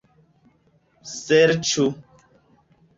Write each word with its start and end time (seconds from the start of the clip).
serĉu 1.13 1.87